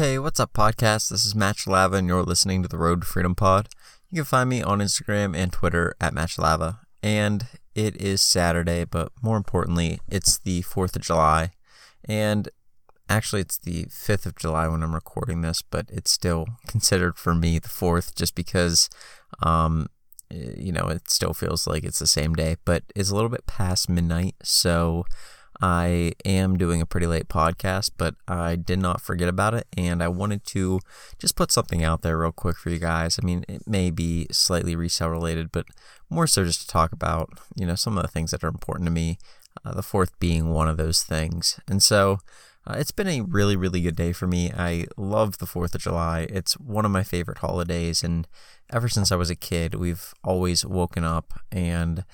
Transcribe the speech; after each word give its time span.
Hey, 0.00 0.18
what's 0.18 0.40
up, 0.40 0.54
podcast? 0.54 1.10
This 1.10 1.26
is 1.26 1.34
Match 1.34 1.66
Lava, 1.66 1.96
and 1.96 2.08
you're 2.08 2.22
listening 2.22 2.62
to 2.62 2.68
the 2.70 2.78
Road 2.78 3.02
to 3.02 3.06
Freedom 3.06 3.34
Pod. 3.34 3.68
You 4.08 4.22
can 4.22 4.24
find 4.24 4.48
me 4.48 4.62
on 4.62 4.78
Instagram 4.78 5.36
and 5.36 5.52
Twitter 5.52 5.94
at 6.00 6.14
Match 6.14 6.38
Lava. 6.38 6.80
And 7.02 7.46
it 7.74 8.00
is 8.00 8.22
Saturday, 8.22 8.86
but 8.86 9.12
more 9.20 9.36
importantly, 9.36 10.00
it's 10.08 10.38
the 10.38 10.62
4th 10.62 10.96
of 10.96 11.02
July. 11.02 11.50
And 12.06 12.48
actually, 13.10 13.42
it's 13.42 13.58
the 13.58 13.84
5th 13.90 14.24
of 14.24 14.36
July 14.36 14.68
when 14.68 14.82
I'm 14.82 14.94
recording 14.94 15.42
this, 15.42 15.60
but 15.60 15.84
it's 15.90 16.10
still 16.10 16.46
considered 16.66 17.18
for 17.18 17.34
me 17.34 17.58
the 17.58 17.68
4th 17.68 18.14
just 18.14 18.34
because, 18.34 18.88
um, 19.42 19.88
you 20.30 20.72
know, 20.72 20.88
it 20.88 21.10
still 21.10 21.34
feels 21.34 21.66
like 21.66 21.84
it's 21.84 21.98
the 21.98 22.06
same 22.06 22.32
day, 22.34 22.56
but 22.64 22.84
it's 22.96 23.10
a 23.10 23.14
little 23.14 23.28
bit 23.28 23.44
past 23.44 23.90
midnight. 23.90 24.36
So, 24.42 25.04
I 25.60 26.12
am 26.24 26.56
doing 26.56 26.80
a 26.80 26.86
pretty 26.86 27.06
late 27.06 27.28
podcast, 27.28 27.90
but 27.96 28.14
I 28.26 28.56
did 28.56 28.78
not 28.78 29.00
forget 29.00 29.28
about 29.28 29.54
it. 29.54 29.66
And 29.76 30.02
I 30.02 30.08
wanted 30.08 30.44
to 30.46 30.80
just 31.18 31.36
put 31.36 31.52
something 31.52 31.84
out 31.84 32.02
there 32.02 32.18
real 32.18 32.32
quick 32.32 32.56
for 32.56 32.70
you 32.70 32.78
guys. 32.78 33.18
I 33.20 33.26
mean, 33.26 33.44
it 33.48 33.66
may 33.66 33.90
be 33.90 34.26
slightly 34.30 34.74
resale 34.74 35.10
related, 35.10 35.52
but 35.52 35.66
more 36.08 36.26
so 36.26 36.44
just 36.44 36.62
to 36.62 36.66
talk 36.66 36.92
about, 36.92 37.30
you 37.56 37.66
know, 37.66 37.74
some 37.74 37.96
of 37.96 38.02
the 38.02 38.08
things 38.08 38.30
that 38.30 38.42
are 38.42 38.48
important 38.48 38.86
to 38.86 38.92
me. 38.92 39.18
Uh, 39.64 39.74
the 39.74 39.82
fourth 39.82 40.18
being 40.20 40.50
one 40.50 40.68
of 40.68 40.76
those 40.76 41.02
things. 41.02 41.58
And 41.68 41.82
so 41.82 42.20
uh, 42.66 42.74
it's 42.78 42.92
been 42.92 43.08
a 43.08 43.22
really, 43.22 43.56
really 43.56 43.80
good 43.80 43.96
day 43.96 44.12
for 44.12 44.26
me. 44.26 44.52
I 44.56 44.86
love 44.96 45.38
the 45.38 45.46
4th 45.46 45.74
of 45.74 45.80
July. 45.80 46.26
It's 46.30 46.54
one 46.54 46.84
of 46.84 46.90
my 46.90 47.02
favorite 47.02 47.38
holidays. 47.38 48.02
And 48.02 48.28
ever 48.70 48.88
since 48.88 49.10
I 49.10 49.16
was 49.16 49.28
a 49.28 49.34
kid, 49.34 49.74
we've 49.74 50.14
always 50.22 50.64
woken 50.64 51.04
up 51.04 51.40
and 51.50 52.04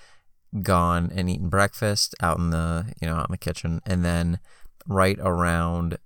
gone 0.63 1.11
and 1.15 1.29
eaten 1.29 1.49
breakfast 1.49 2.15
out 2.23 2.39
in 2.39 2.51
the 2.51 2.93
you 3.01 3.09
know 3.09 3.17
out 3.17 3.29
in 3.29 3.33
the 3.33 3.39
kitchen. 3.39 3.81
And 3.87 4.05
then 4.05 4.39
right 4.87 5.19
around 5.21 5.99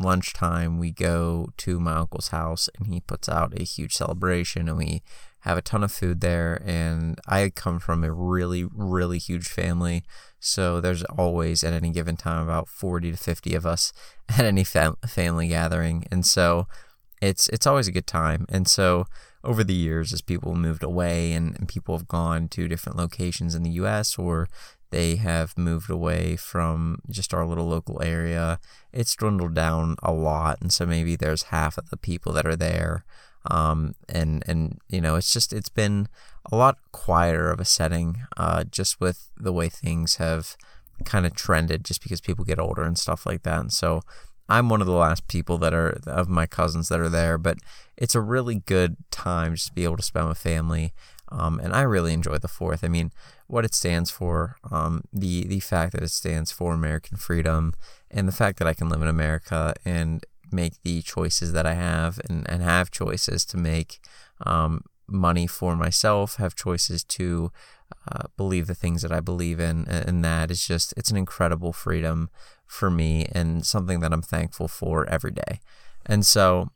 lunchtime 0.00 0.78
we 0.78 0.92
go 0.92 1.48
to 1.56 1.80
my 1.80 1.96
uncle's 1.96 2.28
house 2.28 2.68
and 2.78 2.86
he 2.86 3.00
puts 3.00 3.28
out 3.28 3.58
a 3.60 3.64
huge 3.64 3.94
celebration 3.94 4.68
and 4.68 4.78
we 4.78 5.02
have 5.40 5.58
a 5.58 5.62
ton 5.62 5.82
of 5.82 5.92
food 5.92 6.20
there. 6.20 6.62
And 6.64 7.18
I 7.26 7.50
come 7.50 7.78
from 7.78 8.04
a 8.04 8.12
really 8.12 8.64
really 8.64 9.18
huge 9.18 9.48
family. 9.48 10.04
So 10.40 10.80
there's 10.80 11.04
always 11.04 11.64
at 11.64 11.72
any 11.72 11.90
given 11.90 12.16
time 12.16 12.42
about 12.42 12.68
40 12.68 13.12
to 13.12 13.16
50 13.16 13.54
of 13.54 13.66
us 13.66 13.92
at 14.28 14.44
any 14.44 14.64
fam- 14.64 14.96
family 15.06 15.48
gathering. 15.48 16.04
And 16.10 16.24
so 16.24 16.66
it's 17.20 17.48
it's 17.48 17.66
always 17.66 17.88
a 17.88 17.92
good 17.92 18.06
time. 18.06 18.46
And 18.48 18.68
so 18.68 19.06
over 19.48 19.64
the 19.64 19.74
years 19.74 20.12
as 20.12 20.20
people 20.20 20.54
moved 20.54 20.82
away 20.82 21.32
and, 21.32 21.56
and 21.58 21.66
people 21.66 21.96
have 21.96 22.06
gone 22.06 22.48
to 22.48 22.68
different 22.68 22.98
locations 22.98 23.54
in 23.54 23.62
the 23.62 23.70
US 23.70 24.18
or 24.18 24.46
they 24.90 25.16
have 25.16 25.56
moved 25.56 25.88
away 25.88 26.36
from 26.36 27.00
just 27.08 27.32
our 27.32 27.46
little 27.46 27.66
local 27.66 28.02
area, 28.02 28.60
it's 28.92 29.16
dwindled 29.16 29.54
down 29.54 29.96
a 30.02 30.12
lot. 30.12 30.60
And 30.60 30.70
so 30.70 30.84
maybe 30.84 31.16
there's 31.16 31.44
half 31.44 31.78
of 31.78 31.88
the 31.88 31.96
people 31.96 32.32
that 32.34 32.46
are 32.46 32.56
there. 32.56 33.04
Um, 33.50 33.94
and, 34.06 34.42
and, 34.46 34.78
you 34.88 35.00
know, 35.00 35.14
it's 35.16 35.32
just, 35.32 35.54
it's 35.54 35.70
been 35.70 36.08
a 36.52 36.56
lot 36.56 36.76
quieter 36.92 37.50
of 37.50 37.58
a 37.58 37.64
setting, 37.64 38.18
uh, 38.36 38.64
just 38.64 39.00
with 39.00 39.30
the 39.34 39.52
way 39.52 39.70
things 39.70 40.16
have 40.16 40.58
kind 41.04 41.24
of 41.24 41.34
trended 41.34 41.84
just 41.84 42.02
because 42.02 42.20
people 42.20 42.44
get 42.44 42.58
older 42.58 42.82
and 42.82 42.98
stuff 42.98 43.24
like 43.24 43.44
that. 43.44 43.60
And 43.60 43.72
so 43.72 44.02
I'm 44.48 44.68
one 44.68 44.80
of 44.80 44.86
the 44.86 44.94
last 44.94 45.28
people 45.28 45.58
that 45.58 45.74
are 45.74 46.00
of 46.06 46.28
my 46.28 46.46
cousins 46.46 46.88
that 46.88 47.00
are 47.00 47.08
there, 47.08 47.36
but 47.38 47.58
it's 47.96 48.14
a 48.14 48.20
really 48.20 48.56
good 48.56 48.96
time 49.10 49.54
just 49.54 49.68
to 49.68 49.72
be 49.74 49.84
able 49.84 49.96
to 49.96 50.02
spend 50.02 50.28
with 50.28 50.38
family. 50.38 50.92
Um, 51.30 51.60
and 51.62 51.74
I 51.74 51.82
really 51.82 52.14
enjoy 52.14 52.38
the 52.38 52.48
fourth. 52.48 52.82
I 52.82 52.88
mean, 52.88 53.12
what 53.46 53.64
it 53.64 53.74
stands 53.74 54.10
for, 54.10 54.56
um, 54.70 55.04
the 55.12 55.46
the 55.46 55.60
fact 55.60 55.92
that 55.92 56.02
it 56.02 56.10
stands 56.10 56.50
for 56.50 56.72
American 56.72 57.18
freedom, 57.18 57.74
and 58.10 58.26
the 58.26 58.32
fact 58.32 58.58
that 58.58 58.68
I 58.68 58.74
can 58.74 58.88
live 58.88 59.02
in 59.02 59.08
America 59.08 59.74
and 59.84 60.24
make 60.50 60.82
the 60.82 61.02
choices 61.02 61.52
that 61.52 61.66
I 61.66 61.74
have, 61.74 62.18
and, 62.28 62.48
and 62.48 62.62
have 62.62 62.90
choices 62.90 63.44
to 63.46 63.58
make 63.58 64.00
um, 64.46 64.84
money 65.06 65.46
for 65.46 65.76
myself, 65.76 66.36
have 66.36 66.54
choices 66.54 67.04
to 67.04 67.52
uh, 68.10 68.28
believe 68.38 68.66
the 68.66 68.74
things 68.74 69.02
that 69.02 69.12
I 69.12 69.20
believe 69.20 69.60
in, 69.60 69.86
and 69.86 70.24
that 70.24 70.50
is 70.50 70.66
just 70.66 70.94
it's 70.96 71.10
an 71.10 71.18
incredible 71.18 71.74
freedom 71.74 72.30
for 72.68 72.90
me 72.90 73.26
and 73.32 73.66
something 73.66 74.00
that 74.00 74.12
I'm 74.12 74.22
thankful 74.22 74.68
for 74.68 75.08
every 75.08 75.32
day. 75.32 75.60
And 76.06 76.24
so, 76.24 76.70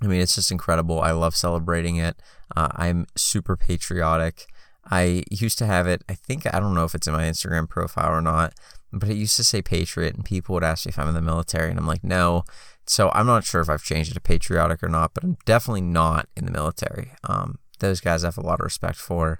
I 0.00 0.06
mean, 0.06 0.20
it's 0.20 0.36
just 0.36 0.50
incredible. 0.50 1.00
I 1.00 1.10
love 1.10 1.36
celebrating 1.36 1.96
it. 1.96 2.16
Uh, 2.56 2.68
I'm 2.72 3.06
super 3.16 3.56
patriotic. 3.56 4.46
I 4.90 5.22
used 5.30 5.58
to 5.58 5.66
have 5.66 5.86
it, 5.86 6.02
I 6.08 6.14
think, 6.14 6.46
I 6.52 6.58
don't 6.58 6.74
know 6.74 6.84
if 6.84 6.94
it's 6.94 7.06
in 7.06 7.12
my 7.12 7.24
Instagram 7.24 7.68
profile 7.68 8.12
or 8.12 8.20
not, 8.20 8.54
but 8.92 9.08
it 9.08 9.16
used 9.16 9.36
to 9.36 9.44
say 9.44 9.62
patriot, 9.62 10.14
and 10.14 10.24
people 10.24 10.54
would 10.54 10.64
ask 10.64 10.86
me 10.86 10.90
if 10.90 10.98
I'm 10.98 11.08
in 11.08 11.14
the 11.14 11.22
military, 11.22 11.70
and 11.70 11.78
I'm 11.78 11.86
like, 11.86 12.02
no. 12.02 12.44
So 12.86 13.10
I'm 13.14 13.26
not 13.26 13.44
sure 13.44 13.60
if 13.60 13.70
I've 13.70 13.84
changed 13.84 14.10
it 14.10 14.14
to 14.14 14.20
patriotic 14.20 14.82
or 14.82 14.88
not, 14.88 15.14
but 15.14 15.22
I'm 15.22 15.36
definitely 15.44 15.82
not 15.82 16.28
in 16.36 16.46
the 16.46 16.50
military. 16.50 17.12
Um, 17.24 17.58
those 17.78 18.00
guys 18.00 18.24
I 18.24 18.26
have 18.26 18.38
a 18.38 18.42
lot 18.42 18.60
of 18.60 18.64
respect 18.64 18.96
for. 18.96 19.38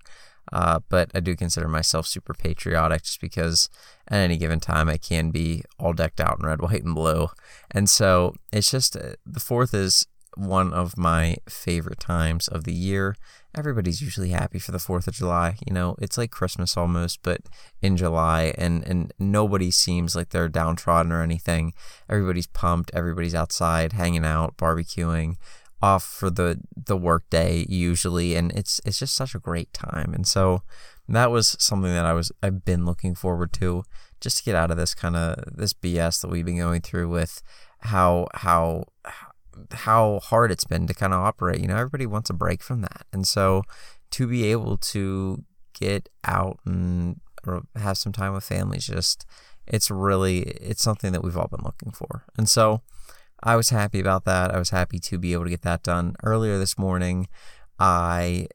Uh, 0.50 0.80
but 0.88 1.10
I 1.14 1.20
do 1.20 1.36
consider 1.36 1.68
myself 1.68 2.06
super 2.06 2.34
patriotic 2.34 3.02
just 3.02 3.20
because 3.20 3.68
at 4.08 4.18
any 4.18 4.36
given 4.36 4.60
time 4.60 4.88
I 4.88 4.98
can 4.98 5.30
be 5.30 5.62
all 5.78 5.92
decked 5.92 6.20
out 6.20 6.38
in 6.40 6.46
red, 6.46 6.60
white, 6.62 6.84
and 6.84 6.94
blue. 6.94 7.28
And 7.70 7.88
so 7.88 8.34
it's 8.52 8.70
just 8.70 8.96
uh, 8.96 9.14
the 9.24 9.40
fourth 9.40 9.74
is 9.74 10.06
one 10.36 10.72
of 10.72 10.96
my 10.96 11.36
favorite 11.48 12.00
times 12.00 12.48
of 12.48 12.64
the 12.64 12.72
year. 12.72 13.16
Everybody's 13.54 14.00
usually 14.00 14.30
happy 14.30 14.58
for 14.58 14.72
the 14.72 14.78
4th 14.78 15.06
of 15.06 15.14
July. 15.14 15.56
You 15.66 15.74
know, 15.74 15.94
it's 16.00 16.16
like 16.16 16.30
Christmas 16.30 16.74
almost, 16.76 17.20
but 17.22 17.42
in 17.82 17.98
July, 17.98 18.54
and, 18.56 18.82
and 18.86 19.12
nobody 19.18 19.70
seems 19.70 20.16
like 20.16 20.30
they're 20.30 20.48
downtrodden 20.48 21.12
or 21.12 21.22
anything. 21.22 21.74
Everybody's 22.08 22.46
pumped, 22.46 22.90
everybody's 22.94 23.34
outside, 23.34 23.92
hanging 23.92 24.24
out, 24.24 24.56
barbecuing 24.56 25.36
off 25.82 26.04
for 26.04 26.30
the 26.30 26.60
the 26.76 26.96
work 26.96 27.28
day 27.28 27.66
usually 27.68 28.36
and 28.36 28.52
it's 28.52 28.80
it's 28.84 29.00
just 29.00 29.16
such 29.16 29.34
a 29.34 29.40
great 29.40 29.72
time. 29.72 30.14
And 30.14 30.26
so 30.26 30.62
that 31.08 31.30
was 31.30 31.56
something 31.58 31.92
that 31.92 32.06
I 32.06 32.12
was 32.12 32.30
I've 32.42 32.64
been 32.64 32.86
looking 32.86 33.14
forward 33.14 33.52
to 33.54 33.84
just 34.20 34.38
to 34.38 34.44
get 34.44 34.54
out 34.54 34.70
of 34.70 34.76
this 34.76 34.94
kind 34.94 35.16
of 35.16 35.56
this 35.56 35.72
BS 35.72 36.20
that 36.20 36.28
we've 36.28 36.46
been 36.46 36.58
going 36.58 36.80
through 36.80 37.08
with 37.08 37.42
how 37.80 38.28
how 38.34 38.84
how 39.72 40.20
hard 40.20 40.52
it's 40.52 40.64
been 40.64 40.86
to 40.86 40.94
kind 40.94 41.12
of 41.12 41.20
operate. 41.20 41.60
You 41.60 41.66
know 41.66 41.76
everybody 41.76 42.06
wants 42.06 42.30
a 42.30 42.34
break 42.34 42.62
from 42.62 42.82
that. 42.82 43.04
And 43.12 43.26
so 43.26 43.64
to 44.12 44.26
be 44.28 44.44
able 44.44 44.76
to 44.76 45.44
get 45.78 46.08
out 46.24 46.60
and 46.64 47.20
have 47.74 47.98
some 47.98 48.12
time 48.12 48.34
with 48.34 48.44
families 48.44 48.86
just 48.86 49.26
it's 49.66 49.90
really 49.90 50.40
it's 50.42 50.82
something 50.82 51.12
that 51.12 51.24
we've 51.24 51.36
all 51.36 51.48
been 51.48 51.64
looking 51.64 51.90
for. 51.90 52.24
And 52.38 52.48
so 52.48 52.82
I 53.42 53.56
was 53.56 53.70
happy 53.70 54.00
about 54.00 54.24
that. 54.24 54.54
I 54.54 54.58
was 54.58 54.70
happy 54.70 54.98
to 55.00 55.18
be 55.18 55.32
able 55.32 55.44
to 55.44 55.50
get 55.50 55.62
that 55.62 55.82
done. 55.82 56.14
Earlier 56.22 56.58
this 56.58 56.78
morning, 56.78 57.28
I 57.78 58.48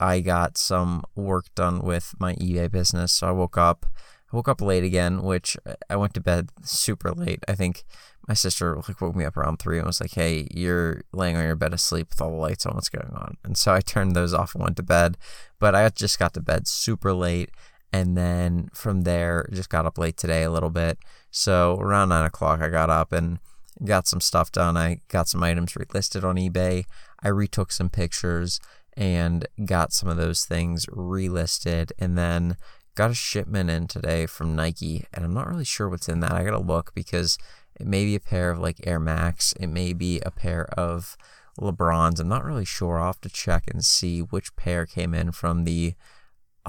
I 0.00 0.20
got 0.20 0.56
some 0.56 1.04
work 1.14 1.46
done 1.54 1.80
with 1.80 2.14
my 2.18 2.34
eBay 2.36 2.70
business. 2.70 3.12
So 3.12 3.28
I 3.28 3.32
woke 3.32 3.58
up 3.58 3.86
I 4.32 4.36
woke 4.36 4.48
up 4.48 4.60
late 4.60 4.84
again, 4.84 5.22
which 5.22 5.56
uh, 5.66 5.74
I 5.88 5.96
went 5.96 6.14
to 6.14 6.20
bed 6.20 6.50
super 6.62 7.12
late. 7.12 7.44
I 7.48 7.54
think 7.54 7.84
my 8.26 8.34
sister 8.34 8.76
like 8.76 9.00
woke 9.00 9.16
me 9.16 9.24
up 9.24 9.36
around 9.36 9.58
three 9.58 9.78
and 9.78 9.86
was 9.86 10.00
like, 10.00 10.12
"Hey, 10.12 10.46
you're 10.50 11.02
laying 11.12 11.36
on 11.36 11.44
your 11.44 11.56
bed 11.56 11.72
asleep 11.72 12.08
with 12.10 12.20
all 12.20 12.30
the 12.30 12.36
lights 12.36 12.66
on. 12.66 12.74
What's 12.74 12.90
going 12.90 13.12
on?" 13.14 13.36
And 13.44 13.56
so 13.56 13.72
I 13.72 13.80
turned 13.80 14.14
those 14.14 14.34
off 14.34 14.54
and 14.54 14.62
went 14.62 14.76
to 14.76 14.82
bed. 14.82 15.16
But 15.58 15.74
I 15.74 15.88
just 15.90 16.18
got 16.18 16.34
to 16.34 16.40
bed 16.42 16.66
super 16.68 17.14
late, 17.14 17.50
and 17.92 18.16
then 18.16 18.68
from 18.74 19.02
there 19.02 19.48
just 19.52 19.70
got 19.70 19.86
up 19.86 19.96
late 19.96 20.16
today 20.16 20.42
a 20.42 20.50
little 20.50 20.70
bit. 20.70 20.98
So 21.30 21.76
around 21.80 22.10
nine 22.10 22.26
o'clock, 22.26 22.60
I 22.60 22.68
got 22.68 22.90
up 22.90 23.12
and 23.12 23.38
got 23.84 24.06
some 24.06 24.20
stuff 24.20 24.50
done. 24.52 24.76
I 24.76 25.00
got 25.08 25.28
some 25.28 25.42
items 25.42 25.74
relisted 25.74 26.24
on 26.24 26.36
eBay. 26.36 26.84
I 27.22 27.28
retook 27.28 27.72
some 27.72 27.90
pictures 27.90 28.60
and 28.96 29.46
got 29.64 29.92
some 29.92 30.08
of 30.08 30.16
those 30.16 30.44
things 30.44 30.86
relisted 30.86 31.92
and 31.98 32.18
then 32.18 32.56
got 32.94 33.10
a 33.10 33.14
shipment 33.14 33.70
in 33.70 33.86
today 33.86 34.26
from 34.26 34.56
Nike 34.56 35.06
and 35.14 35.24
I'm 35.24 35.34
not 35.34 35.48
really 35.48 35.64
sure 35.64 35.88
what's 35.88 36.08
in 36.08 36.20
that. 36.20 36.32
I 36.32 36.42
got 36.42 36.50
to 36.50 36.58
look 36.58 36.92
because 36.94 37.38
it 37.78 37.86
may 37.86 38.04
be 38.04 38.16
a 38.16 38.20
pair 38.20 38.50
of 38.50 38.58
like 38.58 38.84
Air 38.86 38.98
Max, 38.98 39.52
it 39.60 39.68
may 39.68 39.92
be 39.92 40.20
a 40.20 40.32
pair 40.32 40.66
of 40.74 41.16
LeBrons. 41.60 42.20
I'm 42.20 42.28
not 42.28 42.44
really 42.44 42.64
sure. 42.64 42.98
I'll 42.98 43.06
have 43.06 43.20
to 43.22 43.28
check 43.28 43.64
and 43.68 43.84
see 43.84 44.20
which 44.20 44.54
pair 44.56 44.86
came 44.86 45.14
in 45.14 45.32
from 45.32 45.64
the 45.64 45.94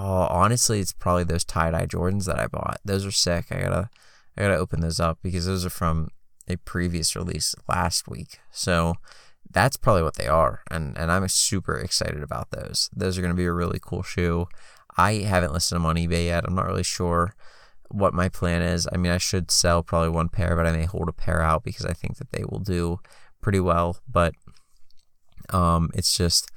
Oh, 0.01 0.27
honestly, 0.29 0.79
it's 0.79 0.93
probably 0.93 1.25
those 1.25 1.43
tie 1.43 1.71
dye 1.71 1.85
Jordans 1.85 2.25
that 2.25 2.39
I 2.39 2.47
bought. 2.47 2.79
Those 2.85 3.05
are 3.05 3.11
sick. 3.11 3.47
I 3.51 3.59
gotta, 3.59 3.89
I 4.37 4.41
gotta 4.43 4.55
open 4.55 4.79
those 4.79 4.99
up 4.99 5.19
because 5.21 5.45
those 5.45 5.65
are 5.65 5.69
from 5.69 6.07
a 6.49 6.57
previous 6.57 7.15
release 7.15 7.55
last 7.67 8.07
week. 8.07 8.39
So 8.51 8.95
that's 9.51 9.77
probably 9.77 10.03
what 10.03 10.15
they 10.15 10.27
are. 10.27 10.61
And, 10.69 10.97
and 10.97 11.11
I'm 11.11 11.27
super 11.27 11.77
excited 11.77 12.21
about 12.21 12.51
those. 12.51 12.89
Those 12.95 13.17
are 13.17 13.21
going 13.21 13.33
to 13.33 13.37
be 13.37 13.45
a 13.45 13.53
really 13.53 13.79
cool 13.81 14.03
shoe. 14.03 14.47
I 14.97 15.13
haven't 15.13 15.53
listed 15.53 15.75
them 15.75 15.85
on 15.85 15.95
eBay 15.95 16.25
yet. 16.25 16.45
I'm 16.45 16.55
not 16.55 16.65
really 16.65 16.83
sure 16.83 17.33
what 17.89 18.13
my 18.13 18.29
plan 18.29 18.61
is. 18.61 18.87
I 18.91 18.97
mean, 18.97 19.11
I 19.11 19.17
should 19.17 19.51
sell 19.51 19.83
probably 19.83 20.09
one 20.09 20.29
pair, 20.29 20.55
but 20.55 20.65
I 20.65 20.71
may 20.71 20.85
hold 20.85 21.09
a 21.09 21.13
pair 21.13 21.41
out 21.41 21.63
because 21.63 21.85
I 21.85 21.93
think 21.93 22.17
that 22.17 22.31
they 22.31 22.43
will 22.43 22.59
do 22.59 22.99
pretty 23.41 23.59
well. 23.59 23.97
But 24.07 24.33
um, 25.49 25.89
it's 25.93 26.15
just 26.15 26.51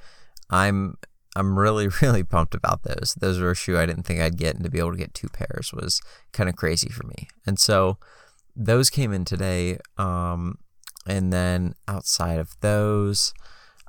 I'm 0.49 0.97
I'm 1.35 1.57
really 1.57 1.87
really 2.01 2.23
pumped 2.23 2.55
about 2.55 2.83
those. 2.83 3.15
Those 3.19 3.39
are 3.39 3.51
a 3.51 3.55
shoe 3.55 3.77
I 3.77 3.85
didn't 3.85 4.03
think 4.03 4.19
I'd 4.19 4.37
get, 4.37 4.55
and 4.55 4.63
to 4.63 4.69
be 4.69 4.79
able 4.79 4.91
to 4.91 4.97
get 4.97 5.13
two 5.13 5.29
pairs 5.29 5.71
was 5.73 6.01
kind 6.31 6.49
of 6.49 6.55
crazy 6.55 6.89
for 6.89 7.05
me. 7.07 7.27
And 7.45 7.59
so 7.59 7.97
those 8.55 8.89
came 8.89 9.11
in 9.11 9.25
today. 9.25 9.77
Um, 9.97 10.59
and 11.05 11.33
then 11.33 11.75
outside 11.87 12.39
of 12.39 12.55
those, 12.61 13.33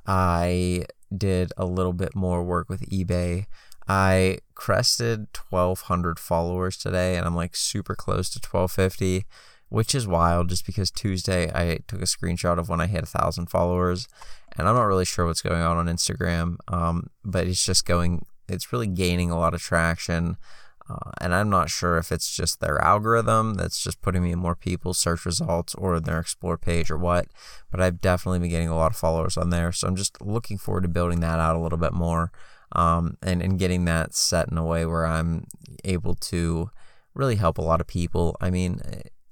I 0.05 0.85
did 1.15 1.53
a 1.57 1.65
little 1.65 1.93
bit 1.93 2.15
more 2.15 2.43
work 2.43 2.69
with 2.69 2.89
eBay. 2.89 3.45
I 3.87 4.39
crested 4.55 5.27
1200 5.49 6.19
followers 6.19 6.77
today 6.77 7.17
and 7.17 7.25
I'm 7.25 7.35
like 7.35 7.55
super 7.55 7.95
close 7.95 8.29
to 8.31 8.39
1250, 8.39 9.25
which 9.69 9.93
is 9.93 10.07
wild 10.07 10.49
just 10.49 10.65
because 10.65 10.89
Tuesday 10.89 11.51
I 11.53 11.79
took 11.87 12.01
a 12.01 12.05
screenshot 12.05 12.57
of 12.57 12.67
when 12.67 12.81
I 12.81 12.87
hit 12.87 13.03
a 13.03 13.07
thousand 13.07 13.49
followers 13.49 14.07
and 14.57 14.67
I'm 14.67 14.75
not 14.75 14.83
really 14.85 15.05
sure 15.05 15.25
what's 15.25 15.41
going 15.41 15.61
on 15.61 15.77
on 15.77 15.87
Instagram. 15.87 16.57
Um, 16.67 17.09
but 17.23 17.47
it's 17.47 17.63
just 17.63 17.85
going, 17.85 18.25
it's 18.49 18.73
really 18.73 18.87
gaining 18.87 19.29
a 19.29 19.37
lot 19.37 19.53
of 19.53 19.61
traction. 19.61 20.37
Uh, 20.87 21.11
and 21.19 21.33
I'm 21.33 21.49
not 21.49 21.69
sure 21.69 21.97
if 21.97 22.11
it's 22.11 22.35
just 22.35 22.59
their 22.59 22.79
algorithm 22.79 23.55
that's 23.55 23.83
just 23.83 24.01
putting 24.01 24.21
me 24.23 24.31
in 24.31 24.39
more 24.39 24.55
people's 24.55 24.99
search 24.99 25.25
results 25.25 25.73
or 25.75 25.99
their 25.99 26.19
explore 26.19 26.57
page 26.57 26.91
or 26.91 26.97
what. 26.97 27.27
But 27.71 27.81
I've 27.81 28.01
definitely 28.01 28.39
been 28.39 28.51
getting 28.51 28.69
a 28.69 28.75
lot 28.75 28.91
of 28.91 28.97
followers 28.97 29.35
on 29.35 29.49
there. 29.49 29.71
So 29.71 29.87
I'm 29.87 29.95
just 29.95 30.21
looking 30.21 30.57
forward 30.57 30.81
to 30.81 30.87
building 30.87 31.21
that 31.21 31.39
out 31.39 31.55
a 31.55 31.59
little 31.59 31.79
bit 31.79 31.93
more 31.93 32.31
um, 32.73 33.17
and, 33.23 33.41
and 33.41 33.57
getting 33.57 33.85
that 33.85 34.13
set 34.13 34.49
in 34.51 34.57
a 34.57 34.65
way 34.65 34.85
where 34.85 35.07
I'm 35.07 35.47
able 35.83 36.15
to 36.15 36.69
really 37.15 37.35
help 37.37 37.57
a 37.57 37.63
lot 37.63 37.81
of 37.81 37.87
people. 37.87 38.37
I 38.39 38.51
mean, 38.51 38.79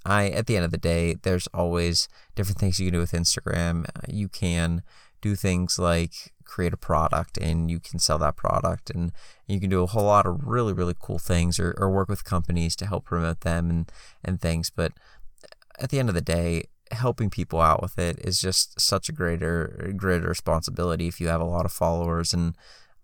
I 0.06 0.30
at 0.30 0.48
the 0.48 0.56
end 0.56 0.66
of 0.66 0.72
the 0.72 0.78
day, 0.78 1.16
there's 1.22 1.48
always 1.54 2.08
different 2.36 2.58
things 2.58 2.80
you 2.80 2.88
can 2.88 2.94
do 2.94 3.00
with 3.00 3.12
Instagram. 3.12 3.86
You 4.08 4.28
can 4.28 4.82
do 5.24 5.36
things 5.36 5.80
like 5.80 6.34
create 6.44 6.74
a 6.74 6.78
product 6.78 7.38
and 7.38 7.72
you 7.72 7.80
can 7.80 7.98
sell 7.98 8.18
that 8.20 8.36
product 8.36 8.90
and 8.90 9.12
you 9.48 9.60
can 9.60 9.70
do 9.70 9.82
a 9.82 9.88
whole 9.88 10.04
lot 10.04 10.26
of 10.26 10.44
really 10.44 10.74
really 10.74 10.94
cool 11.00 11.18
things 11.18 11.60
or, 11.60 11.74
or 11.78 11.90
work 11.90 12.10
with 12.10 12.26
companies 12.26 12.76
to 12.76 12.86
help 12.86 13.06
promote 13.06 13.42
them 13.42 13.70
and 13.70 13.92
and 14.24 14.42
things. 14.42 14.70
But 14.70 14.92
at 15.80 15.90
the 15.90 16.00
end 16.00 16.10
of 16.10 16.16
the 16.16 16.22
day 16.22 16.66
helping 16.92 17.30
people 17.30 17.60
out 17.60 17.82
with 17.82 17.98
it 17.98 18.20
is 18.20 18.40
just 18.40 18.80
such 18.80 19.10
a 19.10 19.14
greater 19.14 19.94
greater 19.96 20.28
responsibility 20.28 21.08
if 21.08 21.20
you 21.20 21.30
have 21.30 21.42
a 21.42 21.46
lot 21.46 21.66
of 21.66 21.72
followers. 21.72 22.34
And 22.34 22.56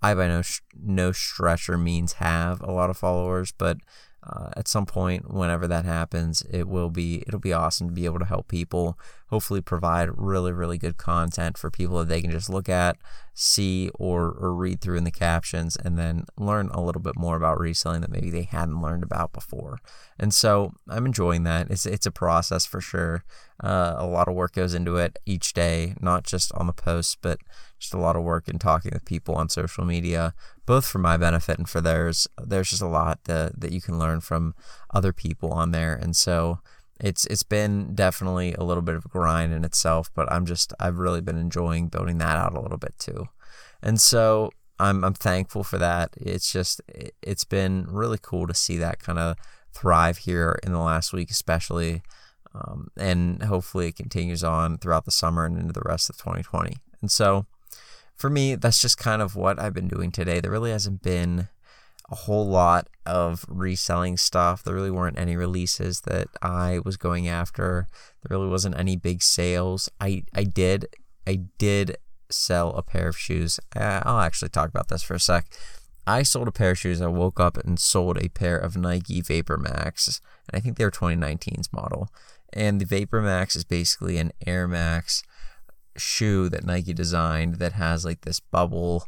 I 0.01 0.13
by 0.13 0.27
no 0.27 0.42
no 0.77 1.12
stretch 1.12 1.69
or 1.69 1.77
means 1.77 2.13
have 2.13 2.62
a 2.62 2.72
lot 2.72 2.89
of 2.89 2.98
followers 2.98 3.51
but 3.57 3.77
uh, 4.22 4.50
at 4.57 4.68
some 4.68 4.86
point 4.86 5.33
whenever 5.33 5.68
that 5.68 5.86
happens 5.86 6.44
it 6.51 6.68
will 6.68 6.89
be 6.89 7.24
it'll 7.27 7.39
be 7.39 7.54
awesome 7.54 7.88
to 7.88 7.94
be 7.94 8.06
able 8.06 8.19
to 8.19 8.25
help 8.25 8.48
people 8.48 8.98
hopefully 9.29 9.61
provide 9.61 10.09
really 10.15 10.51
really 10.51 10.77
good 10.77 10.97
content 10.97 11.57
for 11.57 11.69
people 11.69 11.97
that 11.99 12.07
they 12.07 12.21
can 12.21 12.31
just 12.31 12.49
look 12.49 12.69
at 12.69 12.97
see 13.33 13.89
or, 13.97 14.31
or 14.31 14.53
read 14.53 14.81
through 14.81 14.97
in 14.97 15.05
the 15.05 15.11
captions 15.11 15.77
and 15.77 15.97
then 15.97 16.25
learn 16.37 16.67
a 16.73 16.81
little 16.81 17.01
bit 17.01 17.15
more 17.15 17.37
about 17.37 17.57
reselling 17.57 18.01
that 18.01 18.11
maybe 18.11 18.29
they 18.29 18.43
hadn't 18.43 18.81
learned 18.81 19.03
about 19.03 19.31
before 19.31 19.79
and 20.19 20.33
so 20.33 20.73
i'm 20.89 21.05
enjoying 21.05 21.43
that 21.43 21.69
it's, 21.69 21.85
it's 21.85 22.05
a 22.05 22.11
process 22.11 22.65
for 22.65 22.81
sure 22.81 23.23
uh, 23.63 23.95
a 23.97 24.05
lot 24.05 24.27
of 24.27 24.35
work 24.35 24.53
goes 24.53 24.73
into 24.73 24.97
it 24.97 25.17
each 25.25 25.53
day 25.53 25.95
not 26.01 26.23
just 26.23 26.51
on 26.53 26.67
the 26.67 26.73
posts 26.73 27.15
but 27.21 27.39
just 27.77 27.93
a 27.93 27.97
lot 27.97 28.17
of 28.17 28.23
work 28.23 28.49
in 28.49 28.59
talking 28.59 28.91
with 28.93 29.05
people 29.05 29.35
on 29.35 29.47
social 29.47 29.85
media 29.85 30.33
both 30.69 30.85
for 30.85 30.99
my 30.99 31.17
benefit 31.17 31.57
and 31.57 31.67
for 31.67 31.81
theirs. 31.81 32.27
There's 32.39 32.69
just 32.69 32.83
a 32.83 32.87
lot 32.87 33.23
that, 33.23 33.59
that 33.59 33.71
you 33.71 33.81
can 33.81 33.97
learn 33.97 34.21
from 34.21 34.53
other 34.93 35.11
people 35.11 35.51
on 35.51 35.71
there. 35.71 35.95
And 35.95 36.15
so 36.15 36.59
it's 37.00 37.25
it's 37.25 37.44
been 37.44 37.96
definitely 37.96 38.54
a 38.54 38.63
little 38.63 38.84
bit 38.84 38.96
of 38.96 39.06
a 39.06 39.10
grind 39.10 39.54
in 39.54 39.63
itself, 39.63 40.12
but 40.13 40.31
I'm 40.31 40.46
just 40.46 40.74
I've 40.80 40.98
really 40.98 41.22
been 41.22 41.38
enjoying 41.38 41.88
building 41.88 42.18
that 42.18 42.38
out 42.38 42.56
a 42.56 42.62
little 42.62 42.78
bit 42.78 42.96
too. 43.00 43.30
And 43.81 44.00
so 44.00 44.51
I'm 44.80 45.04
I'm 45.04 45.13
thankful 45.13 45.63
for 45.63 45.78
that. 45.78 46.13
It's 46.18 46.51
just 46.51 46.81
it's 47.22 47.46
been 47.46 47.86
really 47.88 48.19
cool 48.22 48.48
to 48.48 48.54
see 48.54 48.78
that 48.78 49.00
kind 49.00 49.19
of 49.19 49.38
thrive 49.74 50.19
here 50.19 50.60
in 50.63 50.74
the 50.74 50.80
last 50.80 51.13
week, 51.13 51.31
especially. 51.31 52.01
Um, 52.54 52.88
and 52.98 53.44
hopefully 53.44 53.90
it 53.90 53.96
continues 53.96 54.44
on 54.44 54.80
throughout 54.80 55.06
the 55.06 55.12
summer 55.12 55.46
and 55.46 55.57
into 55.57 55.72
the 55.72 55.84
rest 55.86 56.10
of 56.10 56.18
2020. 56.18 56.78
And 57.00 57.12
so 57.12 57.46
for 58.16 58.30
me, 58.30 58.56
that's 58.56 58.81
just 58.81 58.98
kind 58.98 59.22
of 59.22 59.36
what 59.36 59.60
I've 59.60 59.74
been 59.74 59.88
doing 59.88 60.12
today. 60.12 60.40
There 60.40 60.51
really 60.51 60.72
hasn't 60.72 61.04
been 61.04 61.48
a 62.11 62.15
whole 62.15 62.47
lot 62.47 62.88
of 63.06 63.45
reselling 63.47 64.17
stuff. 64.17 64.63
There 64.63 64.73
really 64.73 64.91
weren't 64.91 65.19
any 65.19 65.35
releases 65.35 66.01
that 66.01 66.27
I 66.41 66.79
was 66.83 66.97
going 66.97 67.27
after. 67.27 67.88
There 68.23 68.38
really 68.38 68.50
wasn't 68.50 68.77
any 68.77 68.95
big 68.95 69.21
sales. 69.21 69.89
I 70.00 70.23
I 70.33 70.44
did 70.44 70.88
I 71.27 71.41
did 71.57 71.97
sell 72.31 72.71
a 72.75 72.83
pair 72.83 73.07
of 73.07 73.17
shoes. 73.17 73.59
Uh, 73.75 74.01
I'll 74.03 74.19
actually 74.19 74.50
talk 74.50 74.69
about 74.69 74.88
this 74.88 75.03
for 75.03 75.15
a 75.15 75.19
sec. 75.19 75.47
I 76.07 76.23
sold 76.23 76.47
a 76.47 76.51
pair 76.51 76.71
of 76.71 76.79
shoes. 76.79 77.01
I 77.01 77.07
woke 77.07 77.39
up 77.39 77.57
and 77.57 77.79
sold 77.79 78.17
a 78.17 78.29
pair 78.29 78.57
of 78.57 78.75
Nike 78.75 79.21
Vapor 79.21 79.57
Max, 79.57 80.21
and 80.47 80.57
I 80.57 80.59
think 80.59 80.77
they 80.77 80.85
were 80.85 80.91
2019's 80.91 81.71
model. 81.71 82.09
And 82.51 82.81
the 82.81 82.85
Vapor 82.85 83.21
Max 83.21 83.55
is 83.55 83.63
basically 83.63 84.17
an 84.17 84.31
Air 84.47 84.67
Max 84.67 85.23
shoe 85.97 86.50
that 86.50 86.63
Nike 86.63 86.94
designed 86.94 87.55
that 87.55 87.73
has 87.73 88.05
like 88.05 88.21
this 88.21 88.39
bubble 88.39 89.05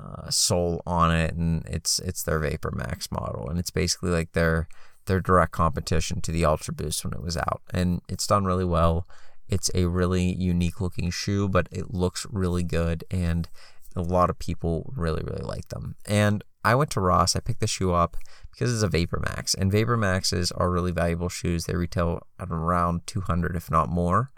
uh, 0.00 0.30
sole 0.30 0.82
on 0.86 1.14
it, 1.14 1.34
and 1.34 1.64
it's 1.66 1.98
it's 2.00 2.22
their 2.22 2.38
Vapor 2.38 2.72
Max 2.74 3.10
model, 3.10 3.48
and 3.48 3.58
it's 3.58 3.70
basically 3.70 4.10
like 4.10 4.32
their 4.32 4.68
their 5.06 5.20
direct 5.20 5.52
competition 5.52 6.20
to 6.22 6.32
the 6.32 6.44
Ultra 6.44 6.74
Boost 6.74 7.04
when 7.04 7.12
it 7.12 7.22
was 7.22 7.36
out, 7.36 7.62
and 7.72 8.00
it's 8.08 8.26
done 8.26 8.44
really 8.44 8.64
well. 8.64 9.06
It's 9.48 9.70
a 9.74 9.86
really 9.86 10.32
unique 10.34 10.80
looking 10.80 11.10
shoe, 11.10 11.48
but 11.48 11.68
it 11.70 11.92
looks 11.92 12.26
really 12.30 12.62
good, 12.62 13.04
and 13.10 13.48
a 13.96 14.02
lot 14.02 14.30
of 14.30 14.38
people 14.38 14.92
really 14.96 15.22
really 15.24 15.44
like 15.44 15.68
them. 15.68 15.96
And 16.06 16.44
I 16.64 16.74
went 16.74 16.90
to 16.92 17.00
Ross. 17.00 17.34
I 17.34 17.40
picked 17.40 17.60
the 17.60 17.66
shoe 17.66 17.92
up 17.92 18.16
because 18.52 18.72
it's 18.72 18.82
a 18.82 18.88
Vapor 18.88 19.20
Max, 19.20 19.54
and 19.54 19.72
Vapor 19.72 19.96
Maxes 19.96 20.52
are 20.52 20.70
really 20.70 20.92
valuable 20.92 21.28
shoes. 21.28 21.64
They 21.64 21.74
retail 21.74 22.26
at 22.38 22.50
around 22.50 23.06
200, 23.06 23.56
if 23.56 23.70
not 23.70 23.88
more. 23.88 24.30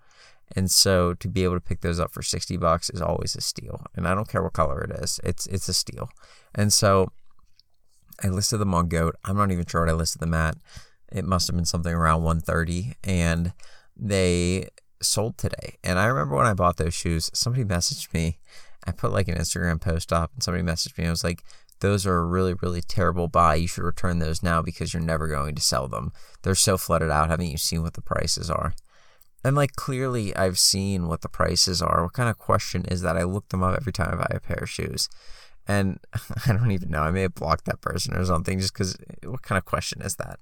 And 0.55 0.71
so 0.71 1.15
to 1.15 1.29
be 1.29 1.45
able 1.45 1.55
to 1.55 1.61
pick 1.61 1.81
those 1.81 1.99
up 1.99 2.13
for 2.13 2.23
60 2.23 2.57
bucks 2.57 2.91
is 2.91 3.01
always 3.01 3.35
a 3.35 3.41
steal. 3.41 3.85
And 3.95 4.07
I 4.07 4.15
don't 4.15 4.29
care 4.29 4.43
what 4.43 4.53
color 4.53 4.83
it 4.83 4.91
is. 5.03 5.21
It's 5.25 5.47
it's 5.47 5.69
a 5.69 5.75
steal. 5.75 6.11
And 6.55 6.73
so 6.73 7.13
I 8.23 8.29
listed 8.29 8.61
them 8.61 8.75
on 8.75 8.89
Goat. 8.89 9.17
I'm 9.25 9.37
not 9.37 9.51
even 9.51 9.67
sure 9.67 9.83
what 9.83 9.91
I 9.91 9.95
listed 9.95 10.21
them 10.21 10.35
at. 10.35 10.57
It 11.11 11.25
must 11.25 11.47
have 11.47 11.57
been 11.57 11.65
something 11.65 11.93
around 11.93 12.23
130 12.23 12.95
and 13.05 13.53
they 13.97 14.69
sold 15.03 15.39
today. 15.39 15.77
And 15.83 15.99
I 15.99 16.07
remember 16.07 16.37
when 16.37 16.47
I 16.47 16.55
bought 16.55 16.77
those 16.77 16.95
shoes, 16.95 17.31
somebody 17.35 17.65
messaged 17.65 18.13
me. 18.15 18.39
I 18.85 18.93
put 18.93 19.13
like 19.13 19.29
an 19.29 19.37
Instagram 19.37 19.81
post 19.81 20.13
up 20.13 20.33
and 20.35 20.43
somebody 20.43 20.65
messaged 20.65 20.99
me. 20.99 21.07
I 21.07 21.11
was 21.11 21.25
like, 21.25 21.43
those 21.81 22.07
are 22.07 22.17
a 22.17 22.25
really, 22.25 22.55
really 22.63 22.81
terrible 22.81 23.29
buy. 23.29 23.57
You 23.57 23.67
should 23.67 23.85
return 23.85 24.21
those 24.21 24.43
now 24.43 24.63
because 24.63 24.95
you're 24.95 25.03
never 25.03 25.27
going 25.27 25.55
to 25.57 25.61
sell 25.63 25.89
them. 25.89 26.13
They're 26.43 26.55
so 26.55 26.79
flooded 26.79 27.11
out. 27.11 27.29
Haven't 27.29 27.47
you 27.47 27.59
seen 27.59 27.83
what 27.83 27.95
the 27.95 28.01
prices 28.03 28.49
are? 28.49 28.75
And 29.45 29.57
like 29.57 29.75
clearly 29.77 30.35
I've 30.37 30.59
seen 30.59 31.09
what 31.09 31.23
the 31.23 31.29
prices 31.29 31.83
are. 31.83 32.03
What 32.05 32.13
kind 32.13 32.29
of 32.29 32.39
question 32.39 32.85
is 32.87 33.03
that? 33.03 33.17
I 33.17 33.25
look 33.25 33.49
them 33.49 33.63
up 33.63 33.77
every 33.77 33.93
time 33.93 34.11
I 34.13 34.17
buy 34.17 34.31
a 34.31 34.41
pair 34.41 34.59
of 34.63 34.71
shoes. 34.71 35.09
And 35.67 35.99
I 36.47 36.53
don't 36.53 36.71
even 36.71 36.91
know. 36.91 37.03
I 37.03 37.11
may 37.11 37.23
have 37.23 37.35
blocked 37.35 37.65
that 37.67 37.81
person 37.81 38.15
or 38.15 38.25
something 38.25 38.59
just 38.59 38.73
because 38.73 38.97
eh, 38.97 39.27
what 39.27 39.43
kind 39.43 39.59
of 39.59 39.65
question 39.65 40.03
is 40.03 40.17
that? 40.17 40.39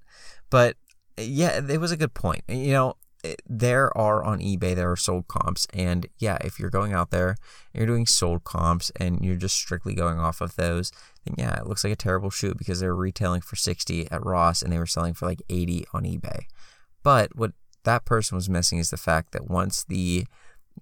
But 0.50 0.76
eh, 1.18 1.24
yeah, 1.28 1.60
it 1.66 1.80
was 1.80 1.92
a 1.92 1.96
good 1.96 2.14
point. 2.14 2.42
You 2.48 2.72
know, 2.72 2.96
eh, 3.24 3.34
there 3.46 3.96
are 3.96 4.22
on 4.22 4.40
eBay, 4.40 4.74
there 4.74 4.90
are 4.90 4.96
sold 4.96 5.28
comps. 5.28 5.66
And 5.72 6.06
yeah, 6.18 6.38
if 6.42 6.58
you're 6.58 6.70
going 6.70 6.92
out 6.92 7.10
there, 7.10 7.36
you're 7.72 7.86
doing 7.86 8.06
sold 8.06 8.44
comps 8.44 8.90
and 8.96 9.24
you're 9.24 9.36
just 9.36 9.56
strictly 9.56 9.94
going 9.94 10.18
off 10.18 10.40
of 10.40 10.56
those, 10.56 10.92
then 11.24 11.34
yeah, 11.38 11.58
it 11.58 11.66
looks 11.66 11.84
like 11.84 11.92
a 11.92 11.96
terrible 11.96 12.30
shoe 12.30 12.54
because 12.54 12.80
they're 12.80 12.94
retailing 12.94 13.40
for 13.40 13.56
60 13.56 14.10
at 14.10 14.24
Ross 14.24 14.62
and 14.62 14.72
they 14.72 14.78
were 14.78 14.86
selling 14.86 15.14
for 15.14 15.26
like 15.26 15.42
80 15.48 15.84
on 15.94 16.04
eBay. 16.04 16.44
But 17.02 17.34
what 17.34 17.52
that 17.84 18.04
person 18.04 18.36
was 18.36 18.48
missing 18.48 18.78
is 18.78 18.90
the 18.90 18.96
fact 18.96 19.32
that 19.32 19.50
once 19.50 19.84
the 19.84 20.26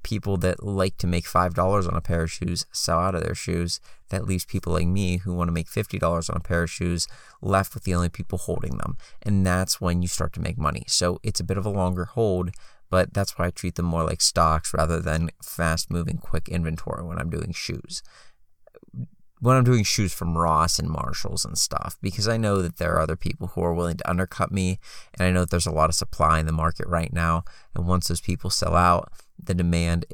people 0.03 0.37
that 0.37 0.63
like 0.63 0.97
to 0.99 1.07
make 1.07 1.25
$5 1.25 1.89
on 1.89 1.97
a 1.97 2.01
pair 2.01 2.23
of 2.23 2.31
shoes 2.31 2.67
sell 2.73 2.99
out 2.99 3.15
of 3.15 3.25
their 3.25 3.35
shoes, 3.35 3.81
that 4.11 4.27
leaves 4.27 4.45
people 4.45 4.73
like 4.73 4.87
me 4.87 5.19
who 5.19 5.35
want 5.35 5.49
to 5.49 5.53
make 5.53 5.69
$50 5.69 6.31
on 6.31 6.37
a 6.37 6.41
pair 6.41 6.63
of 6.63 6.71
shoes 6.71 7.07
left 7.43 7.75
with 7.75 7.85
the 7.85 7.95
only 7.95 8.09
people 8.09 8.39
holding 8.39 8.77
them. 8.79 8.97
And 9.23 9.47
that's 9.47 9.81
when 9.81 10.03
you 10.03 10.09
start 10.09 10.33
to 10.35 10.41
make 10.41 10.59
money. 10.59 10.85
So 10.87 11.19
it's 11.23 11.41
a 11.41 11.45
bit 11.45 11.59
of 11.59 11.67
a 11.67 11.71
longer 11.71 12.05
hold, 12.05 12.51
but 12.91 13.13
that's 13.13 13.39
why 13.39 13.47
I 13.47 13.51
treat 13.51 13.75
them 13.75 13.87
more 13.87 14.05
like 14.05 14.21
stocks 14.21 14.73
rather 14.73 15.01
than 15.01 15.31
fast 15.43 15.91
moving, 15.91 16.19
quick 16.19 16.49
inventory 16.49 17.05
when 17.05 17.19
I'm 17.19 17.31
doing 17.31 17.53
shoes 17.53 18.03
when 19.41 19.57
I'm 19.57 19.65
doing 19.65 19.85
shoes 19.85 20.13
from 20.13 20.37
Ross 20.37 20.79
and 20.79 20.89
Marshalls 20.89 21.45
and 21.45 21.57
stuff 21.57 21.97
because 22.01 22.29
I 22.29 22.37
know 22.37 22.61
that 22.63 22.77
there 22.77 22.95
are 22.95 23.01
other 23.01 23.17
people 23.17 23.49
who 23.49 23.63
are 23.63 23.75
willing 23.75 23.97
to 23.97 24.11
undercut 24.11 24.51
me 24.51 24.79
and 25.15 25.27
I 25.27 25.31
know 25.31 25.41
that 25.41 25.51
there's 25.51 25.67
a 25.67 25.73
lot 25.73 25.91
of 25.91 25.95
supply 25.95 26.39
in 26.41 26.47
the 26.47 26.53
market 26.53 26.87
right 26.87 27.13
now 27.13 27.45
and 27.75 27.87
once 27.87 28.09
those 28.09 28.21
people 28.21 28.51
sell 28.51 28.75
out 28.75 29.13
the 29.41 29.55
demand 29.55 30.05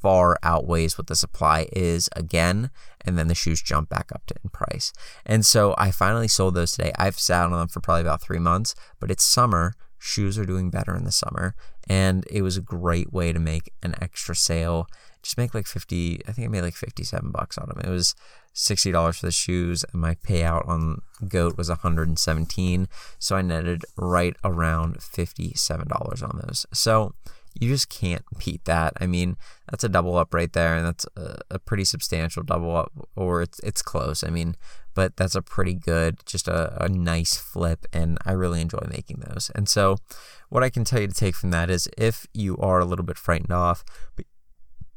far 0.00 0.36
outweighs 0.42 0.98
what 0.98 1.06
the 1.06 1.14
supply 1.14 1.68
is 1.72 2.08
again 2.16 2.70
and 3.04 3.16
then 3.16 3.28
the 3.28 3.34
shoes 3.34 3.62
jump 3.62 3.88
back 3.88 4.10
up 4.12 4.26
to 4.26 4.34
in 4.42 4.50
price. 4.50 4.92
And 5.24 5.46
so 5.46 5.74
I 5.78 5.92
finally 5.92 6.28
sold 6.28 6.54
those 6.54 6.72
today. 6.72 6.92
I've 6.98 7.18
sat 7.18 7.44
on 7.44 7.52
them 7.52 7.68
for 7.68 7.80
probably 7.80 8.00
about 8.00 8.22
3 8.22 8.40
months, 8.40 8.74
but 8.98 9.10
it's 9.10 9.24
summer 9.24 9.74
shoes 9.98 10.38
are 10.38 10.44
doing 10.44 10.70
better 10.70 10.96
in 10.96 11.04
the 11.04 11.12
summer 11.12 11.54
and 11.88 12.26
it 12.30 12.42
was 12.42 12.56
a 12.56 12.62
great 12.62 13.12
way 13.12 13.32
to 13.32 13.38
make 13.38 13.72
an 13.82 13.94
extra 14.00 14.34
sale 14.34 14.86
just 15.26 15.38
make 15.38 15.54
like 15.54 15.66
50 15.66 16.22
i 16.26 16.32
think 16.32 16.46
i 16.46 16.50
made 16.50 16.62
like 16.62 16.74
57 16.74 17.30
bucks 17.30 17.58
on 17.58 17.68
them 17.68 17.80
it 17.84 17.90
was 17.90 18.14
$60 18.54 19.18
for 19.18 19.26
the 19.26 19.32
shoes 19.32 19.84
and 19.92 20.00
my 20.00 20.14
payout 20.14 20.66
on 20.66 21.02
goat 21.28 21.58
was 21.58 21.68
117 21.68 22.88
so 23.18 23.36
i 23.36 23.42
netted 23.42 23.84
right 23.96 24.34
around 24.42 24.98
$57 24.98 26.22
on 26.22 26.40
those 26.42 26.64
so 26.72 27.12
you 27.60 27.70
just 27.70 27.88
can't 27.88 28.24
beat 28.38 28.64
that. 28.66 28.92
I 29.00 29.06
mean, 29.06 29.36
that's 29.70 29.84
a 29.84 29.88
double 29.88 30.16
up 30.16 30.34
right 30.34 30.52
there, 30.52 30.76
and 30.76 30.86
that's 30.86 31.06
a, 31.16 31.38
a 31.52 31.58
pretty 31.58 31.84
substantial 31.84 32.42
double 32.42 32.76
up, 32.76 32.92
or 33.14 33.42
it's 33.42 33.58
it's 33.60 33.82
close. 33.82 34.22
I 34.22 34.28
mean, 34.28 34.56
but 34.94 35.16
that's 35.16 35.34
a 35.34 35.42
pretty 35.42 35.74
good, 35.74 36.18
just 36.26 36.48
a, 36.48 36.82
a 36.82 36.88
nice 36.88 37.36
flip, 37.36 37.86
and 37.92 38.18
I 38.26 38.32
really 38.32 38.60
enjoy 38.60 38.86
making 38.90 39.22
those. 39.26 39.50
And 39.54 39.68
so, 39.68 39.96
what 40.48 40.62
I 40.62 40.70
can 40.70 40.84
tell 40.84 41.00
you 41.00 41.08
to 41.08 41.14
take 41.14 41.34
from 41.34 41.50
that 41.50 41.70
is 41.70 41.88
if 41.96 42.26
you 42.34 42.56
are 42.58 42.78
a 42.78 42.84
little 42.84 43.04
bit 43.04 43.18
frightened 43.18 43.52
off, 43.52 43.84
but 44.16 44.26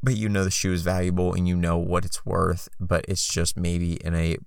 but 0.01 0.15
you 0.15 0.29
know 0.29 0.43
the 0.43 0.51
shoe 0.51 0.73
is 0.73 0.81
valuable 0.81 1.33
and 1.33 1.47
you 1.47 1.55
know 1.55 1.77
what 1.77 2.05
it's 2.05 2.25
worth, 2.25 2.69
but 2.79 3.05
it's 3.07 3.27
just 3.27 3.57
maybe 3.57 3.93
in 3.95 4.15
a 4.15 4.37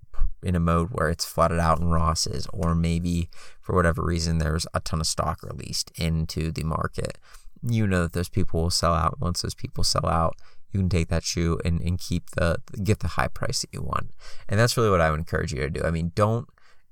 in 0.43 0.55
a 0.57 0.61
mode 0.61 0.89
where 0.93 1.09
it's 1.09 1.25
flooded 1.25 1.59
out 1.59 1.81
in 1.81 1.89
Ross's, 1.89 2.47
or 2.53 2.75
maybe 2.75 3.29
for 3.61 3.75
whatever 3.75 4.03
reason 4.03 4.39
there's 4.39 4.67
a 4.75 4.81
ton 4.81 5.01
of 5.01 5.07
stock 5.07 5.43
released 5.43 5.93
into 5.97 6.51
the 6.51 6.65
market. 6.65 7.19
You 7.63 7.87
know 7.87 8.03
that 8.03 8.13
those 8.13 8.29
people 8.29 8.63
will 8.63 8.71
sell 8.71 8.95
out. 8.95 9.21
Once 9.21 9.43
those 9.43 9.55
people 9.55 9.85
sell 9.85 10.07
out, 10.07 10.37
you 10.73 10.81
can 10.81 10.89
take 10.89 11.09
that 11.09 11.23
shoe 11.23 11.61
and, 11.65 11.81
and 11.81 11.99
keep 11.99 12.31
the 12.31 12.57
get 12.83 13.01
the 13.01 13.09
high 13.09 13.29
price 13.29 13.61
that 13.61 13.73
you 13.73 13.83
want. 13.83 14.11
And 14.49 14.59
that's 14.59 14.77
really 14.77 14.91
what 14.91 15.01
I 15.01 15.11
would 15.11 15.21
encourage 15.21 15.53
you 15.53 15.61
to 15.61 15.71
do. 15.71 15.83
I 15.85 15.91
mean, 15.91 16.13
don't 16.15 16.49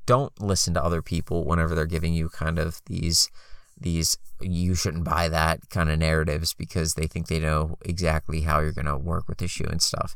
don't 0.07 0.39
listen 0.41 0.75
to 0.75 0.85
other 0.85 1.03
people 1.03 1.45
whenever 1.45 1.75
they're 1.75 1.87
giving 1.87 2.15
you 2.15 2.29
kind 2.29 2.59
of 2.59 2.83
these 2.87 3.31
these 3.81 4.19
you 4.41 4.75
shouldn't 4.75 5.05
buy 5.05 5.29
that 5.29 5.69
kind 5.69 5.91
of 5.91 5.99
narratives 5.99 6.55
because 6.55 6.95
they 6.95 7.07
think 7.07 7.29
they 7.29 7.39
know 7.39 7.77
exactly 7.83 8.43
how 8.43 8.61
you're 8.61 8.73
going 8.73 8.87
to 8.87 8.97
work 8.97 9.29
with 9.29 9.39
the 9.39 9.49
shoe 9.49 9.67
and 9.71 9.83
stuff. 9.83 10.15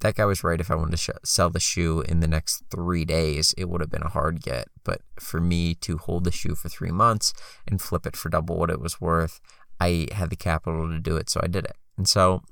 That 0.00 0.14
guy 0.14 0.24
was 0.24 0.44
right. 0.44 0.60
If 0.60 0.70
I 0.70 0.74
wanted 0.74 0.92
to 0.92 0.96
sh- 0.96 1.10
sell 1.24 1.50
the 1.50 1.60
shoe 1.60 2.02
in 2.02 2.20
the 2.20 2.28
next 2.28 2.62
three 2.70 3.04
days, 3.04 3.54
it 3.56 3.68
would 3.68 3.80
have 3.80 3.90
been 3.90 4.02
a 4.02 4.10
hard 4.10 4.42
get. 4.42 4.68
But 4.84 5.00
for 5.18 5.40
me 5.40 5.74
to 5.76 5.98
hold 5.98 6.24
the 6.24 6.30
shoe 6.30 6.54
for 6.54 6.68
three 6.68 6.90
months 6.90 7.32
and 7.66 7.80
flip 7.80 8.06
it 8.06 8.16
for 8.16 8.28
double 8.28 8.56
what 8.56 8.70
it 8.70 8.80
was 8.80 9.00
worth, 9.00 9.40
I 9.80 10.08
had 10.12 10.30
the 10.30 10.36
capital 10.36 10.88
to 10.88 10.98
do 10.98 11.16
it, 11.16 11.30
so 11.30 11.40
I 11.42 11.46
did 11.46 11.64
it. 11.64 11.76
And 11.96 12.08
so 12.08 12.42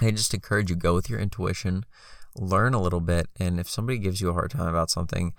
I 0.00 0.10
just 0.10 0.34
encourage 0.34 0.70
you 0.70 0.76
go 0.76 0.94
with 0.94 1.10
your 1.10 1.18
intuition, 1.18 1.84
learn 2.36 2.74
a 2.74 2.80
little 2.80 3.00
bit, 3.00 3.28
and 3.38 3.58
if 3.58 3.68
somebody 3.68 3.98
gives 3.98 4.20
you 4.20 4.30
a 4.30 4.34
hard 4.34 4.50
time 4.50 4.68
about 4.68 4.90
something, 4.90 5.32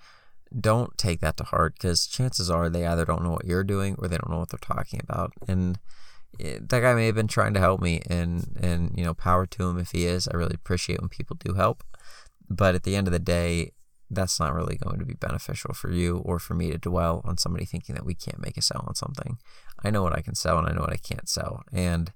don't 0.58 0.96
take 0.96 1.20
that 1.20 1.36
to 1.36 1.44
heart 1.44 1.74
because 1.74 2.06
chances 2.06 2.50
are 2.50 2.68
they 2.68 2.86
either 2.86 3.04
don't 3.04 3.22
know 3.22 3.32
what 3.32 3.44
you're 3.44 3.64
doing 3.64 3.96
or 3.98 4.08
they 4.08 4.16
don't 4.16 4.30
know 4.30 4.38
what 4.38 4.50
they're 4.50 4.58
talking 4.58 5.00
about. 5.02 5.32
And 5.46 5.78
eh, 6.40 6.58
that 6.60 6.80
guy 6.80 6.94
may 6.94 7.06
have 7.06 7.14
been 7.14 7.28
trying 7.28 7.54
to 7.54 7.60
help 7.60 7.80
me, 7.80 8.02
and 8.08 8.56
and 8.60 8.92
you 8.96 9.04
know, 9.04 9.14
power 9.14 9.46
to 9.46 9.68
him 9.68 9.78
if 9.78 9.90
he 9.90 10.06
is. 10.06 10.28
I 10.28 10.36
really 10.36 10.54
appreciate 10.54 11.00
when 11.00 11.08
people 11.08 11.36
do 11.38 11.54
help, 11.54 11.84
but 12.48 12.74
at 12.74 12.84
the 12.84 12.96
end 12.96 13.06
of 13.06 13.12
the 13.12 13.18
day, 13.18 13.72
that's 14.10 14.40
not 14.40 14.54
really 14.54 14.76
going 14.76 14.98
to 14.98 15.04
be 15.04 15.14
beneficial 15.14 15.74
for 15.74 15.90
you 15.92 16.18
or 16.18 16.38
for 16.38 16.54
me 16.54 16.70
to 16.70 16.78
dwell 16.78 17.20
on 17.24 17.36
somebody 17.36 17.66
thinking 17.66 17.94
that 17.94 18.06
we 18.06 18.14
can't 18.14 18.40
make 18.40 18.56
a 18.56 18.62
sell 18.62 18.84
on 18.86 18.94
something. 18.94 19.38
I 19.84 19.90
know 19.90 20.02
what 20.02 20.16
I 20.16 20.22
can 20.22 20.34
sell 20.34 20.58
and 20.58 20.66
I 20.66 20.72
know 20.72 20.80
what 20.80 20.92
I 20.92 20.96
can't 20.96 21.28
sell, 21.28 21.62
and 21.72 22.12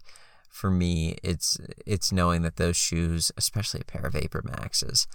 for 0.53 0.71
me, 0.71 1.17
it's 1.23 1.59
it's 1.87 2.13
knowing 2.13 2.43
that 2.43 2.57
those 2.57 2.77
shoes, 2.77 3.33
especially 3.37 3.81
a 3.81 3.85
pair 3.85 4.03
of 4.03 4.13
Vapor 4.13 4.43
Maxes, 4.45 5.07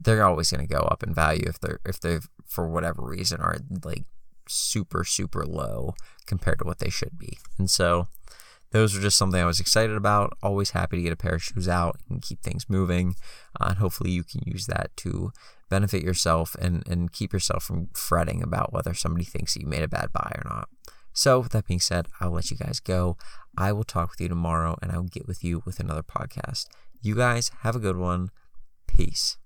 they're 0.00 0.24
always 0.24 0.50
going 0.50 0.66
to 0.66 0.74
go 0.74 0.80
up 0.80 1.02
in 1.02 1.14
value 1.14 1.44
if 1.46 1.60
they're 1.60 1.80
if 1.84 2.00
they 2.00 2.18
for 2.48 2.68
whatever 2.68 3.02
reason 3.02 3.40
are 3.40 3.58
like 3.84 4.04
super 4.48 5.04
super 5.04 5.44
low 5.44 5.94
compared 6.26 6.58
to 6.58 6.64
what 6.64 6.78
they 6.78 6.90
should 6.90 7.18
be. 7.18 7.38
And 7.58 7.70
so 7.70 8.08
those 8.72 8.96
are 8.96 9.00
just 9.00 9.16
something 9.16 9.40
I 9.40 9.46
was 9.46 9.60
excited 9.60 9.96
about. 9.96 10.36
Always 10.42 10.70
happy 10.70 10.96
to 10.96 11.02
get 11.02 11.12
a 11.12 11.16
pair 11.16 11.36
of 11.36 11.42
shoes 11.42 11.68
out 11.68 11.98
and 12.10 12.20
keep 12.20 12.42
things 12.42 12.68
moving. 12.68 13.14
Uh, 13.60 13.68
and 13.70 13.78
hopefully 13.78 14.10
you 14.10 14.24
can 14.24 14.42
use 14.44 14.66
that 14.66 14.90
to 14.98 15.32
benefit 15.68 16.02
yourself 16.02 16.54
and, 16.60 16.86
and 16.88 17.12
keep 17.12 17.32
yourself 17.32 17.64
from 17.64 17.88
fretting 17.94 18.42
about 18.42 18.72
whether 18.72 18.94
somebody 18.94 19.24
thinks 19.24 19.56
you 19.56 19.66
made 19.66 19.82
a 19.82 19.88
bad 19.88 20.12
buy 20.12 20.32
or 20.36 20.42
not. 20.48 20.68
So, 21.12 21.40
with 21.40 21.52
that 21.52 21.66
being 21.66 21.80
said, 21.80 22.08
I'll 22.20 22.32
let 22.32 22.50
you 22.50 22.58
guys 22.58 22.78
go. 22.78 23.16
I 23.56 23.72
will 23.72 23.84
talk 23.84 24.10
with 24.10 24.20
you 24.20 24.28
tomorrow 24.28 24.76
and 24.82 24.92
I'll 24.92 25.04
get 25.04 25.26
with 25.26 25.42
you 25.42 25.62
with 25.64 25.80
another 25.80 26.02
podcast. 26.02 26.66
You 27.00 27.14
guys 27.14 27.50
have 27.60 27.74
a 27.74 27.80
good 27.80 27.96
one. 27.96 28.28
Peace. 28.86 29.38